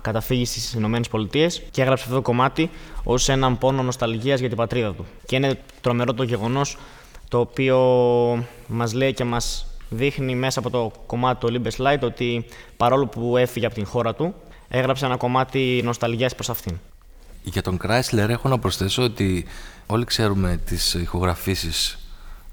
καταφύγει 0.00 0.44
στις 0.44 0.72
ΗΠΑ 0.72 1.26
και 1.70 1.82
έγραψε 1.82 2.04
αυτό 2.04 2.14
το 2.14 2.22
κομμάτι 2.22 2.70
ως 3.04 3.28
έναν 3.28 3.58
πόνο 3.58 3.82
νοσταλγίας 3.82 4.40
για 4.40 4.48
την 4.48 4.56
πατρίδα 4.56 4.94
του. 4.94 5.06
Και 5.26 5.36
είναι 5.36 5.58
τρομερό 5.80 6.14
το 6.14 6.22
γεγονός 6.22 6.76
το 7.28 7.38
οποίο 7.38 7.78
μας 8.66 8.92
λέει 8.92 9.12
και 9.12 9.24
μας 9.24 9.66
δείχνει 9.88 10.34
μέσα 10.34 10.58
από 10.58 10.70
το 10.70 10.92
κομμάτι 11.06 11.46
του 11.46 11.52
Olympus 11.52 11.86
Light 11.86 12.00
ότι 12.00 12.44
παρόλο 12.76 13.06
που 13.06 13.36
έφυγε 13.36 13.66
από 13.66 13.74
την 13.74 13.86
χώρα 13.86 14.14
του, 14.14 14.34
έγραψε 14.68 15.04
ένα 15.04 15.16
κομμάτι 15.16 15.80
νοσταλγίας 15.84 16.34
προς 16.34 16.50
αυτήν. 16.50 16.78
Για 17.42 17.62
τον 17.62 17.78
Chrysler 17.82 18.28
έχω 18.28 18.48
να 18.48 18.58
προσθέσω 18.58 19.02
ότι 19.02 19.44
όλοι 19.86 20.04
ξέρουμε 20.04 20.60
τις 20.64 20.94
ηχογραφήσεις 20.94 21.98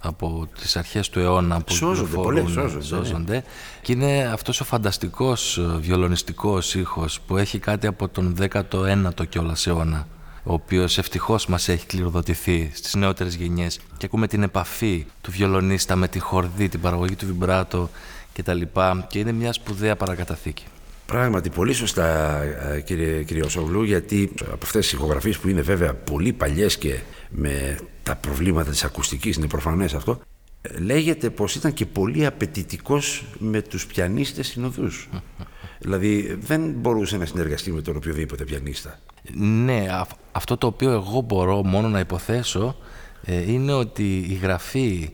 από 0.01 0.47
τις 0.61 0.77
αρχές 0.77 1.09
του 1.09 1.19
αιώνα 1.19 1.61
που 1.61 1.73
σώζονται, 1.73 2.15
πολλές 2.15 2.51
σώζονται, 2.81 3.33
ναι. 3.33 3.43
και 3.81 3.91
είναι 3.91 4.29
αυτός 4.33 4.61
ο 4.61 4.63
φανταστικός 4.63 5.59
βιολονιστικός 5.79 6.75
ήχος 6.75 7.19
που 7.19 7.37
έχει 7.37 7.59
κάτι 7.59 7.87
από 7.87 8.07
τον 8.07 8.35
19ο 8.39 9.27
κιόλας 9.29 9.67
αιώνα 9.67 10.07
ο 10.43 10.53
οποίος 10.53 10.97
ευτυχώς 10.97 11.47
μας 11.47 11.67
έχει 11.67 11.85
κληροδοτηθεί 11.85 12.71
στις 12.73 12.95
νεότερες 12.95 13.35
γενιές 13.35 13.79
και 13.97 14.05
ακούμε 14.05 14.27
την 14.27 14.43
επαφή 14.43 15.05
του 15.21 15.31
βιολονίστα 15.31 15.95
με 15.95 16.07
τη 16.07 16.19
χορδή, 16.19 16.69
την 16.69 16.81
παραγωγή 16.81 17.15
του 17.15 17.25
βιμπράτο 17.25 17.89
κτλ. 18.33 18.61
Και 19.07 19.19
είναι 19.19 19.31
μια 19.31 19.53
σπουδαία 19.53 19.95
παρακαταθήκη. 19.95 20.65
Πράγματι, 21.09 21.49
πολύ 21.49 21.73
σωστά, 21.73 22.41
ε, 22.41 22.81
κύριε, 22.81 23.23
κύριε 23.23 23.43
Οσογλού, 23.43 23.83
γιατί 23.83 24.31
από 24.41 24.59
αυτές 24.63 24.83
τις 24.83 24.91
ηχογραφίες 24.91 25.37
που 25.37 25.49
είναι 25.49 25.61
βέβαια 25.61 25.93
πολύ 25.93 26.33
παλιές 26.33 26.77
και 26.77 26.99
με 27.29 27.77
τα 28.03 28.15
προβλήματα 28.15 28.71
της 28.71 28.83
ακουστικής, 28.83 29.35
είναι 29.35 29.47
προφανές 29.47 29.93
αυτό, 29.93 30.19
ε, 30.61 30.79
λέγεται 30.79 31.29
πως 31.29 31.55
ήταν 31.55 31.73
και 31.73 31.85
πολύ 31.85 32.25
απαιτητικός 32.25 33.25
με 33.37 33.61
τους 33.61 33.85
πιανίστες 33.85 34.47
συνοδούς. 34.47 35.09
δηλαδή 35.83 36.37
δεν 36.41 36.71
μπορούσε 36.71 37.17
να 37.17 37.25
συνεργαστεί 37.25 37.71
με 37.71 37.81
τον 37.81 37.95
οποιοδήποτε 37.95 38.43
πιανίστα. 38.43 38.99
Ναι, 39.33 39.85
αυτό 40.31 40.57
το 40.57 40.67
οποίο 40.67 40.91
εγώ 40.91 41.21
μπορώ 41.21 41.63
μόνο 41.63 41.87
να 41.87 41.99
υποθέσω 41.99 42.75
ε, 43.23 43.51
είναι 43.51 43.73
ότι 43.73 44.17
η 44.17 44.39
γραφή 44.41 45.09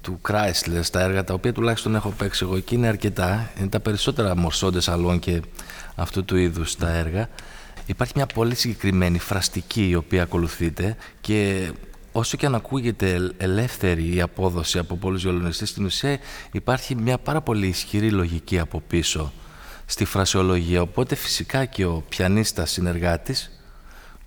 του 0.00 0.20
Chrysler 0.28 0.80
στα 0.80 1.00
έργα 1.00 1.24
τα 1.24 1.34
οποία 1.34 1.52
τουλάχιστον 1.52 1.94
έχω 1.94 2.10
παίξει 2.10 2.44
εγώ 2.44 2.56
εκεί 2.56 2.74
είναι 2.74 2.86
αρκετά, 2.86 3.50
είναι 3.58 3.68
τα 3.68 3.80
περισσότερα 3.80 4.36
μορσόντες 4.36 4.88
αλών 4.88 5.18
και 5.18 5.42
αυτού 5.94 6.24
του 6.24 6.36
είδους 6.36 6.76
τα 6.76 6.90
έργα. 6.90 7.28
Υπάρχει 7.86 8.12
μια 8.16 8.26
πολύ 8.26 8.54
συγκεκριμένη 8.54 9.18
φραστική 9.18 9.88
η 9.88 9.94
οποία 9.94 10.22
ακολουθείται 10.22 10.96
και 11.20 11.70
όσο 12.12 12.36
και 12.36 12.46
αν 12.46 12.54
ακούγεται 12.54 13.32
ελεύθερη 13.36 14.14
η 14.14 14.20
απόδοση 14.20 14.78
από 14.78 14.96
πολλούς 14.96 15.22
βιολονιστές 15.22 15.68
στην 15.68 15.84
ουσία 15.84 16.18
υπάρχει 16.52 16.94
μια 16.94 17.18
πάρα 17.18 17.40
πολύ 17.40 17.66
ισχυρή 17.66 18.10
λογική 18.10 18.58
από 18.58 18.82
πίσω 18.86 19.32
στη 19.86 20.04
φρασιολογία 20.04 20.82
οπότε 20.82 21.14
φυσικά 21.14 21.64
και 21.64 21.84
ο 21.84 22.04
πιανίστας 22.08 22.70
συνεργάτης 22.70 23.59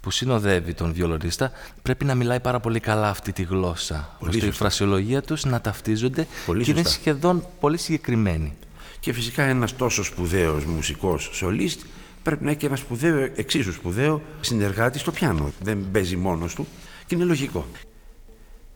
που 0.04 0.12
συνοδεύει 0.12 0.74
τον 0.74 0.94
βιολονίστα 0.94 1.52
πρέπει 1.82 2.06
να 2.06 2.16
μιλάει 2.16 2.40
πάρα 2.40 2.60
πολύ 2.60 2.80
καλά 2.80 3.10
αυτή 3.10 3.32
τη 3.32 3.44
γλώσσα 3.44 4.16
πολύ 4.20 4.36
ώστε 4.36 4.46
η 4.46 4.52
φρασιολογία 4.52 5.22
τους 5.22 5.46
να 5.46 5.62
ταυτίζονται 5.62 6.28
πολύ 6.46 6.64
και 6.64 6.72
είναι 6.72 6.84
σχεδόν 6.84 7.46
πολύ 7.60 7.78
συγκεκριμένη. 7.78 8.54
Και 9.00 9.14
φυσικά 9.14 9.44
ένας 9.44 9.76
τόσο 9.76 10.04
σπουδαίος 10.04 10.66
μουσικός 10.66 11.30
σολίστ 11.34 11.82
πρέπει 12.24 12.44
να 12.44 12.50
έχει 12.50 12.60
και 12.60 12.66
ένα 12.66 12.76
σπουδαίο, 12.76 13.30
εξίσου 13.36 13.74
σπουδαίο 13.74 14.22
συνεργάτη 14.42 15.00
στο 15.00 15.12
πιάνο. 15.12 15.52
Δεν 15.62 15.86
παίζει 15.92 16.16
μόνος 16.16 16.56
του 16.56 16.68
και 17.06 17.16
είναι 17.16 17.24
λογικό. 17.24 17.66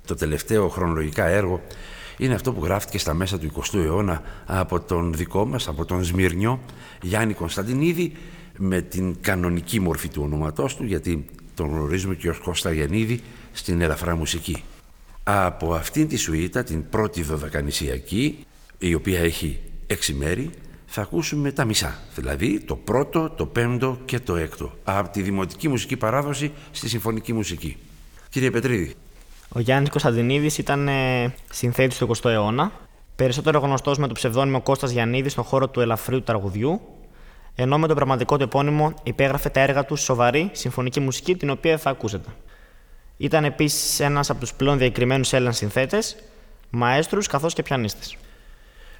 Το 0.05 0.15
τελευταίο 0.15 0.69
χρονολογικά 0.69 1.25
έργο 1.25 1.61
είναι 2.17 2.33
αυτό 2.33 2.53
που 2.53 2.63
γράφτηκε 2.63 2.97
στα 2.97 3.13
μέσα 3.13 3.39
του 3.39 3.51
20ου 3.55 3.79
αιώνα 3.79 4.21
από 4.45 4.79
τον 4.79 5.13
δικό 5.13 5.45
μας, 5.45 5.67
από 5.67 5.85
τον 5.85 6.03
Σμυρνιό 6.03 6.59
Γιάννη 7.01 7.33
Κωνσταντινίδη 7.33 8.13
με 8.57 8.81
την 8.81 9.15
κανονική 9.21 9.79
μορφή 9.79 10.07
του 10.07 10.21
ονόματός 10.23 10.75
του 10.75 10.83
γιατί 10.83 11.25
τον 11.53 11.69
γνωρίζουμε 11.69 12.15
και 12.15 12.29
ως 12.29 12.37
Κώστα 12.37 12.71
Γιαννίδη 12.73 13.21
στην 13.51 13.81
ελαφρά 13.81 14.15
μουσική. 14.15 14.63
Από 15.23 15.73
αυτήν 15.73 16.07
τη 16.07 16.15
σουίτα, 16.15 16.63
την 16.63 16.89
πρώτη 16.89 17.23
δωδεκανησιακή, 17.23 18.45
η 18.77 18.93
οποία 18.93 19.19
έχει 19.19 19.59
έξι 19.87 20.13
μέρη, 20.13 20.49
θα 20.85 21.01
ακούσουμε 21.01 21.51
τα 21.51 21.65
μισά, 21.65 21.99
δηλαδή 22.15 22.59
το 22.59 22.75
πρώτο, 22.75 23.29
το 23.29 23.45
πέμπτο 23.45 23.97
και 24.05 24.19
το 24.19 24.35
έκτο, 24.35 24.71
από 24.83 25.09
τη 25.09 25.21
δημοτική 25.21 25.67
μουσική 25.67 25.97
παράδοση 25.97 26.51
στη 26.71 26.89
συμφωνική 26.89 27.33
μουσική. 27.33 27.77
Κύριε 28.29 28.51
Πετρίδη. 28.51 28.93
Ο 29.49 29.59
Γιάννης 29.59 29.89
Κωνσταντινίδης 29.89 30.57
ήταν 30.57 30.87
ε, 30.87 31.33
συνθέτης 31.51 31.97
του 31.97 32.15
20ου 32.15 32.29
αιώνα, 32.29 32.71
περισσότερο 33.15 33.59
γνωστός 33.59 33.97
με 33.97 34.07
το 34.07 34.13
ψευδόνυμο 34.13 34.61
Κώστας 34.61 34.91
Γιαννίδης 34.91 35.31
στον 35.31 35.43
χώρο 35.43 35.69
του 35.69 35.81
ελαφρύου 35.81 36.21
τραγουδιού, 36.21 36.81
ενώ 37.59 37.77
με 37.77 37.87
το 37.87 37.93
πραγματικό 37.93 38.37
του 38.37 38.43
επώνυμο 38.43 38.93
υπέγραφε 39.03 39.49
τα 39.49 39.59
έργα 39.59 39.85
τους 39.85 40.01
σοβαρή 40.01 40.49
συμφωνική 40.53 40.99
μουσική, 40.99 41.35
την 41.35 41.49
οποία 41.49 41.77
θα 41.77 41.89
ακούσετε. 41.89 42.29
Ήταν 43.17 43.45
επίσης 43.45 43.99
ένας 43.99 44.29
από 44.29 44.39
τους 44.39 44.53
πλέον 44.53 44.77
διακριμένους 44.77 45.33
Έλληνες 45.33 45.57
συνθέτες, 45.57 46.15
μαέστρους 46.69 47.27
καθώς 47.27 47.53
και 47.53 47.63
πιανίστες. 47.63 48.17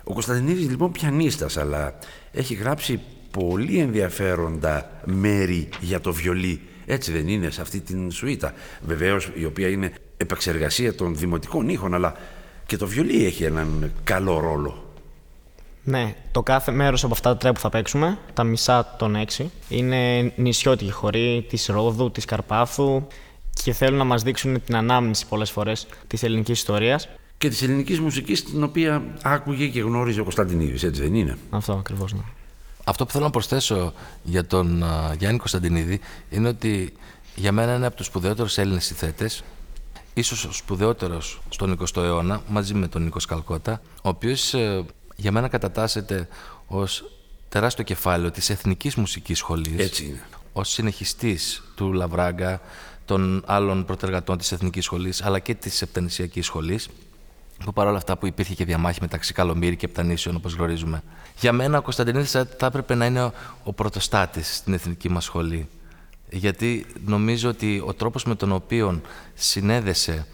Ο 0.04 0.14
Κωνσταντινίδης 0.14 0.70
λοιπόν 0.70 0.92
πιανίστας, 0.92 1.58
αλλά 1.58 1.96
έχει 2.32 2.54
γράψει 2.54 3.00
πολύ 3.32 3.80
ενδιαφέροντα 3.80 4.90
μέρη 5.06 5.70
για 5.80 6.02
το 6.02 6.14
βιολί. 6.14 6.62
Έτσι 6.86 7.12
δεν 7.12 7.28
είναι 7.28 7.50
σε 7.50 7.62
αυτή 7.62 7.80
την 7.80 8.12
σουίτα. 8.12 8.54
Βεβαίως 8.82 9.30
η 9.34 9.46
οποία 9.46 9.68
είναι 9.68 9.94
επεξεργασία 10.18 10.96
των 10.96 11.16
δημοτικών 11.16 11.70
ήχων, 11.70 11.94
αλλά 11.94 12.16
και 12.66 12.78
το 12.78 12.88
βιολί 12.88 13.26
έχει 13.26 13.44
έναν 13.44 13.92
καλό 14.04 14.40
ρόλο. 14.40 14.87
Ναι, 15.90 16.16
το 16.32 16.44
κάθε 16.44 16.72
μέρος 16.72 17.04
από 17.04 17.14
αυτά 17.14 17.30
τα 17.30 17.38
τρία 17.38 17.54
που 17.54 17.60
θα 17.60 17.70
παίξουμε, 17.70 18.18
τα 18.34 18.44
μισά 18.44 18.96
των 18.98 19.16
έξι, 19.16 19.52
είναι 19.70 20.32
νησιώτικοι 20.36 20.92
χωρί 20.92 21.46
της 21.50 21.66
Ρόδου, 21.66 22.12
της 22.12 22.26
Καρπάθου 22.26 23.08
και 23.64 23.74
θέλουν 23.74 23.98
να 23.98 24.04
μας 24.04 24.24
δείξουν 24.24 24.64
την 24.64 24.76
ανάμνηση 24.76 25.28
πολλές 25.28 25.52
φορές 25.52 25.88
της 26.08 26.24
ελληνικής 26.24 26.58
ιστορίας. 26.58 27.10
Και 27.38 27.50
της 27.50 27.62
ελληνικής 27.62 28.00
μουσικής, 28.00 28.44
την 28.44 28.64
οποία 28.64 29.04
άκουγε 29.22 29.68
και 29.68 29.82
γνώριζε 29.82 30.20
ο 30.20 30.24
Κωνσταντινίδης, 30.24 30.84
έτσι 30.84 31.02
δεν 31.02 31.16
είναι; 31.16 31.38
Αυτό 31.50 31.74
ακριβώς, 31.74 32.14
ναι. 32.14 32.22
Αυτό 32.84 33.06
που 33.06 33.12
θέλω 33.12 33.24
να 33.24 33.30
προσθέσω 33.30 33.94
για 34.24 34.46
τον 34.46 34.84
uh, 34.84 35.18
Γιάννη 35.18 35.38
Κωνσταντινίδη 35.38 36.00
είναι 36.30 36.48
ότι 36.48 36.94
για 37.36 37.52
μένα 37.52 37.76
είναι 37.76 37.86
από 37.86 37.96
τους 37.96 38.06
σπουδαιότερους 38.06 38.58
Έλληνες 38.58 38.86
συνθέτες, 38.86 39.44
ίσως 40.14 40.46
ο 40.46 40.52
σπουδαιότερος 40.52 41.42
στον 41.50 41.78
20ο 41.80 42.02
αιώνα, 42.02 42.42
μαζί 42.48 42.74
με 42.74 42.88
τον 42.88 43.04
Νίκος 43.04 43.26
Καλκότα, 43.26 43.82
ο 43.96 44.10
οποίος 44.10 44.54
ε, 44.54 44.86
για 45.20 45.32
μένα 45.32 45.48
κατατάσσεται 45.48 46.28
ως 46.68 47.12
τεράστιο 47.50 47.84
κεφάλαιο 47.84 48.32
της 48.32 48.50
Εθνικής 48.50 48.96
Μουσικής 48.96 49.38
Σχολής. 49.38 49.80
Έτσι 49.84 50.06
είναι. 50.06 50.24
Ως 50.54 50.70
συνεχιστής 50.70 51.64
του 51.76 51.94
Λαβράγκα, 51.94 52.62
των 53.06 53.44
άλλων 53.46 53.86
προτεργατών 53.86 54.38
της 54.38 54.52
Εθνικής 54.52 54.86
Σχολής, 54.86 55.24
αλλά 55.24 55.40
και 55.40 55.56
της 55.56 55.82
Επτανησιακής 55.82 56.46
Σχολής, 56.46 56.90
που 57.66 57.74
παρόλα 57.74 57.98
αυτά 57.98 58.18
που 58.18 58.26
υπήρχε 58.26 58.54
και 58.54 58.66
διαμάχη 58.66 59.02
μεταξύ 59.02 59.34
Καλομήρη 59.34 59.76
και 59.76 59.86
Επτανήσεων, 59.86 60.36
όπως 60.36 60.54
γνωρίζουμε. 60.54 61.04
Για 61.40 61.52
μένα 61.52 61.78
ο 61.78 61.82
Κωνσταντινίδης 61.82 62.32
θα 62.32 62.66
έπρεπε 62.66 62.96
να 62.96 63.06
είναι 63.06 63.32
ο 63.64 63.74
πρωτοστάτης 63.74 64.56
στην 64.56 64.74
Εθνική 64.74 65.10
μας 65.10 65.24
Σχολή. 65.24 65.70
Γιατί 66.30 66.86
νομίζω 67.06 67.50
ότι 67.50 67.84
ο 67.86 67.94
τρόπος 67.94 68.24
με 68.24 68.36
τον 68.36 68.52
οποίο 68.52 69.02
συνέδεσε 69.34 70.28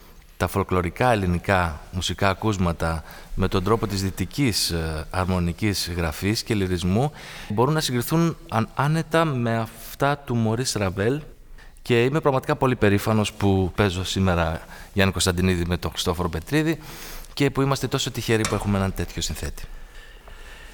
τα 0.44 0.50
φολκλωρικά 0.50 1.12
ελληνικά 1.12 1.82
μουσικά 1.92 2.30
ακούσματα 2.30 3.04
με 3.36 3.48
τον 3.48 3.64
τρόπο 3.64 3.88
της 3.88 4.02
δυτικής 4.02 4.70
ε, 4.70 5.06
αρμονικής 5.10 5.92
γραφής 5.96 6.44
και 6.44 6.54
λυρισμού 6.54 7.12
μπορούν 7.50 7.74
να 7.74 7.80
συγκριθούν 7.80 8.38
άνετα 8.76 9.26
με 9.26 9.58
αυτά 9.58 10.18
του 10.18 10.36
Μωρίς 10.36 10.74
Ραβέλ 10.74 11.22
και 11.82 12.04
είμαι 12.04 12.20
πραγματικά 12.20 12.56
πολύ 12.56 12.76
περήφανος 12.76 13.34
που 13.34 13.72
παίζω 13.76 14.04
σήμερα 14.04 14.62
Γιάννη 14.94 15.12
Κωνσταντινίδη 15.12 15.66
με 15.66 15.78
τον 15.78 15.92
Χριστόφορο 15.92 16.30
Πετρίδη 16.30 16.78
και 17.34 17.50
που 17.50 17.62
είμαστε 17.62 17.88
τόσο 17.88 18.12
τυχεροί 18.12 18.48
που 18.50 18.56
έχουμε 18.56 18.78
έναν 18.78 18.94
τέτοιο 18.94 19.22
συνθέτη. 19.22 19.64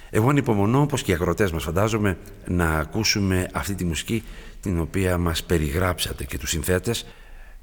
Εγώ 0.09 0.29
ανυπομονώ, 0.29 0.81
όπως 0.81 1.01
και 1.01 1.11
οι 1.11 1.13
αγροτές 1.13 1.51
μας 1.51 1.63
φαντάζομαι, 1.63 2.17
να 2.47 2.69
ακούσουμε 2.69 3.49
αυτή 3.53 3.75
τη 3.75 3.85
μουσική 3.85 4.23
την 4.61 4.79
οποία 4.79 5.17
μας 5.17 5.43
περιγράψατε 5.43 6.23
και 6.23 6.37
τους 6.37 6.49
συνθέτες 6.49 7.05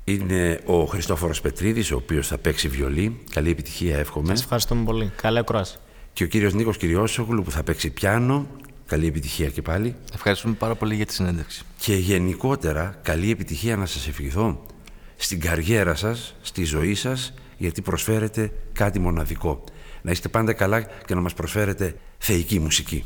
είναι 0.09 0.61
ο 0.65 0.85
Χριστόφορος 0.85 1.41
Πετρίδης, 1.41 1.91
ο 1.91 1.97
οποίος 1.97 2.27
θα 2.27 2.39
παίξει 2.39 2.69
βιολί. 2.69 3.21
Καλή 3.33 3.51
επιτυχία 3.51 3.99
εύχομαι. 3.99 4.29
Σας 4.29 4.43
ευχαριστούμε 4.43 4.85
πολύ. 4.85 5.13
Καλή 5.17 5.39
ακρόαση. 5.39 5.77
Και 6.13 6.25
ο 6.25 6.27
κύριος 6.27 6.55
Νίκος 6.55 6.77
Κυριώσογλου 6.77 7.43
που 7.43 7.51
θα 7.51 7.63
παίξει 7.63 7.91
πιάνο. 7.91 8.47
Καλή 8.87 9.07
επιτυχία 9.07 9.49
και 9.49 9.63
πάλι. 9.63 9.95
Ευχαριστούμε 10.15 10.55
πάρα 10.55 10.75
πολύ 10.75 10.95
για 10.95 11.07
τη 11.07 11.13
συνέντευξη. 11.13 11.63
Και 11.79 11.95
γενικότερα 11.95 12.99
καλή 13.03 13.31
επιτυχία 13.31 13.77
να 13.77 13.87
σας 13.87 14.09
ευχηθώ 14.09 14.67
στην 15.17 15.41
καριέρα 15.41 15.95
σας, 15.95 16.35
στη 16.43 16.65
ζωή 16.65 16.95
σας, 16.95 17.35
γιατί 17.57 17.83
προσφέρετε 17.83 18.53
κάτι 18.73 18.99
μοναδικό. 18.99 19.65
Να 20.03 20.11
είστε 20.11 20.29
πάντα 20.29 20.53
καλά 20.53 20.83
και 20.83 21.15
να 21.15 21.21
μας 21.21 21.35
προσφέρετε 21.35 21.97
θεϊκή 22.19 22.59
μουσική. 22.59 23.05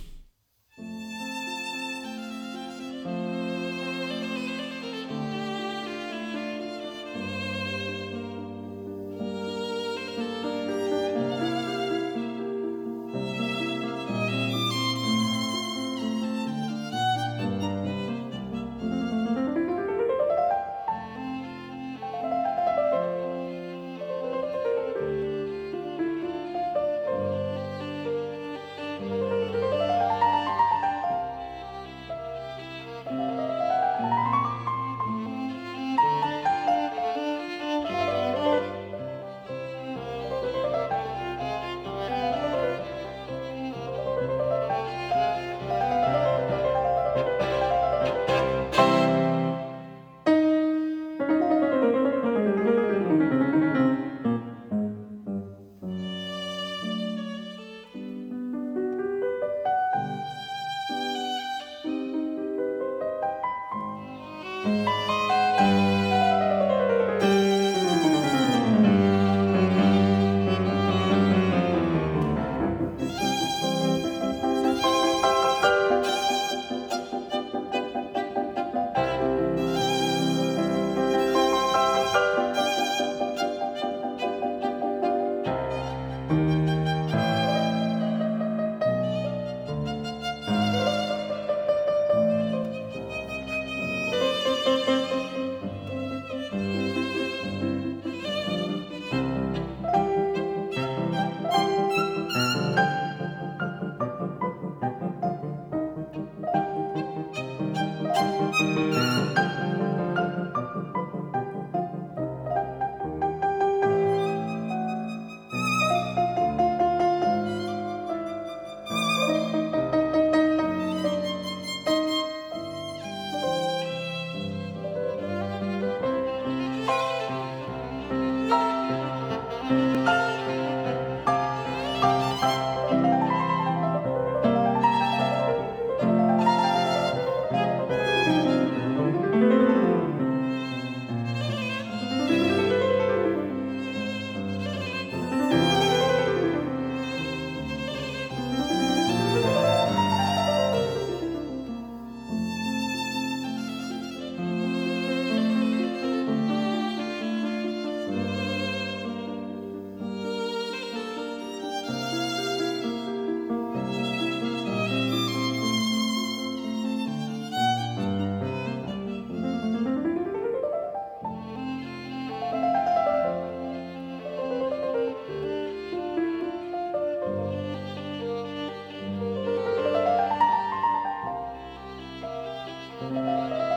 Música 183.00 183.69